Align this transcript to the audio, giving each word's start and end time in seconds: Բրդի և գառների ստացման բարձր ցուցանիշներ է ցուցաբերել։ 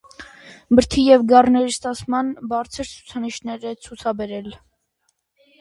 Բրդի 0.77 1.01
և 1.07 1.25
գառների 1.31 1.73
ստացման 1.73 2.31
բարձր 2.53 2.89
ցուցանիշներ 2.95 3.69
է 3.73 3.75
ցուցաբերել։ 3.89 4.49